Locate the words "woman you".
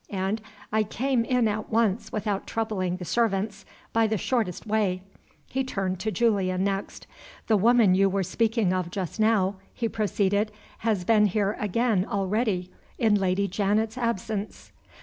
7.55-8.09